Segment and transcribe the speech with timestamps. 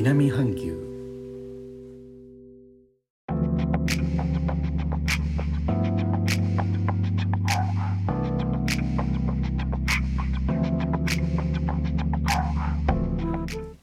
[0.00, 0.78] 南半球。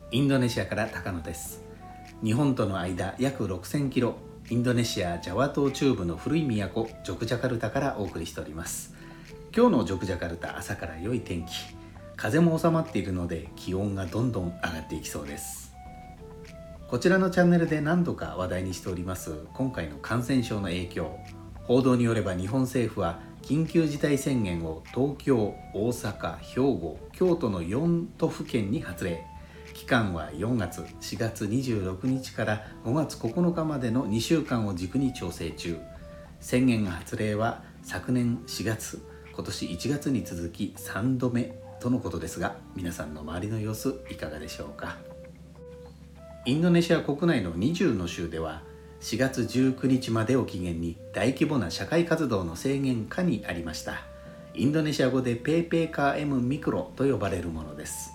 [0.09, 1.61] インドネシアから高野です。
[2.23, 4.15] 日本との間約6000キロ
[4.49, 8.95] インドネシアジャワ島中部の古い都ジョクジャカルタからお送りしております。
[9.53, 11.51] 今日のジョクジャカルタ朝から良い天気。
[12.15, 15.74] 風も収まっているので気温がどんどん上がっていきそうです。
[16.87, 19.47] こちらのチャンネルで何度か話題にしております。
[19.53, 21.17] 今回の感染症の影響。
[21.63, 29.25] 報道によれば日本政府は緊急事態宣言を東京、大阪、兵庫、京都の4都府県に発令。
[29.73, 35.79] 期間は4月4月26日から5月9日までの2週間を軸に調整中。
[36.39, 39.01] 宣言発令は昨年4月
[39.33, 44.97] 今年1月に続き3度目とのことですが皆さんの周りの様子いかがでしょうか？
[46.45, 48.61] インドネシア国内の20の州では
[49.01, 54.03] 4月19日までを期限に大規模な社会活動の制限下にありました。
[54.53, 58.11] インドネシア語でペーペーカー M ミクロと呼ばれるものです。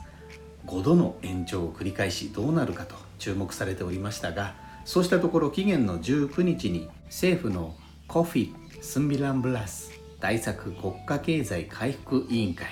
[0.66, 7.74] 5度の延長を繰り返しどうなるかと注目されておりましたがそうしたところ期限の19日に政府の
[8.06, 12.68] コフィ・スンビランブラス対策国家経済回復委員会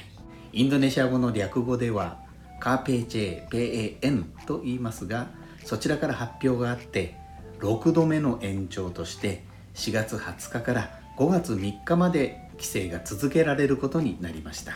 [0.52, 2.18] インドネシア語の略語では
[2.60, 5.28] カーペーチェー PAN と言いますが
[5.68, 7.14] そちらから発表があって
[7.58, 9.44] 6度目の延長として
[9.74, 14.72] 4月20日から5月3日まで規制が続けられることになりました。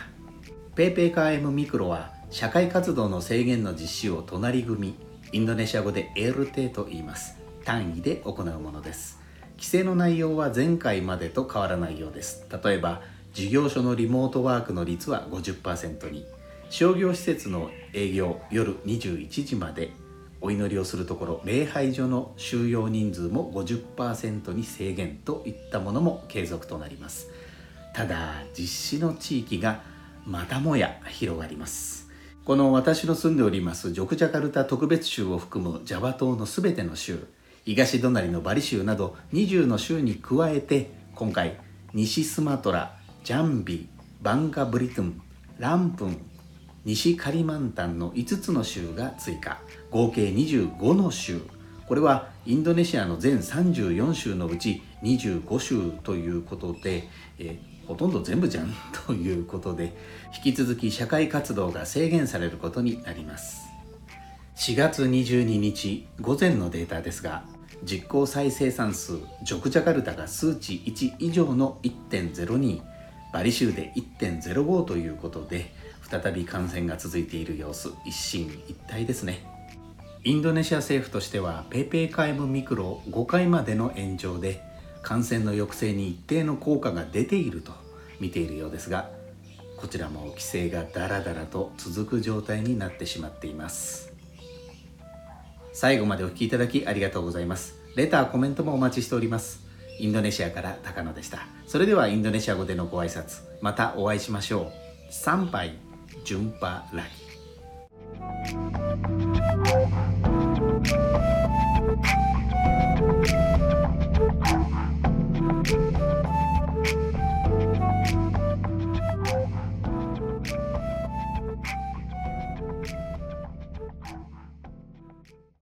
[0.75, 4.93] PayPay カー M ミクロは社会活動の制限の実施を隣組
[5.31, 7.39] インドネシア語で LT と言います。
[7.65, 9.19] 単位で行うものです。
[9.53, 12.45] 規制の内容は前回までと変わらないようです。
[12.63, 13.01] 例えば
[13.33, 16.23] 事業所のリモートワークの率は50%に。
[16.69, 19.91] 商業施設の営業夜21時まで
[20.43, 27.29] お祈りをするところ礼拝所の収容人数も50%に制限といったものも継続となります。
[27.95, 29.81] ただ実施の地域が
[30.25, 32.09] またもや広がります。
[32.43, 37.25] この私の住んでおりますジョクジャカルタ特別州を含むジャワ島のすべての州
[37.63, 41.57] 東隣のバリ州など20の州に加えて今回
[41.93, 43.87] 西スマトラジャンビ
[44.21, 45.21] バンカブリトゥン
[45.57, 46.32] ランプン
[46.85, 49.61] 西カリマンタンの5つの州が追加。
[49.89, 51.39] 合計25の州。
[51.87, 57.07] これはインドネシアの全34州のうち25州ということで、
[57.39, 57.57] え
[57.87, 58.73] ほとんど全部じゃん？
[59.05, 59.95] ということで
[60.35, 63.61] 引き続き社会活動が制限されることになります。
[64.57, 67.43] 4月22日午前のデータですが
[67.83, 72.81] 実効再生産数ジョクジャカルタが数値1以上の1.02
[73.33, 79.43] バリ州で1.05ということで再び感染が続いている様子一進一退ですね。
[80.23, 84.61] インドネシア政府としては PayPay カイムミクロ5回までの延長で
[85.01, 87.73] 感染の抑制に一定の効果が出ていると
[88.21, 89.09] 見ているようですが
[89.75, 94.13] こちらも規制がダラダラと続く状態になってしまっています。
[95.73, 97.75] 最後までお聴きいただきありがとうございます。
[97.97, 99.72] レターコメントもお待ちしております。
[99.99, 101.47] インドネシアから高野でした。
[101.67, 104.71] それではインドネシア語でのご挨拶またお会いしましょ
[105.09, 105.13] う。
[105.13, 105.77] 参拝
[106.25, 107.09] 順波ラギ。